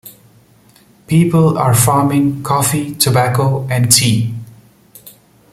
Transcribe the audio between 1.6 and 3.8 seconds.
farming coffee, tobacco